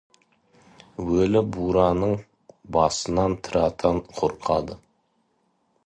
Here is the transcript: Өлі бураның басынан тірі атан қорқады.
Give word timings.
Өлі 1.17 1.43
бураның 1.57 2.15
басынан 2.79 3.37
тірі 3.49 3.63
атан 3.69 4.01
қорқады. 4.19 4.81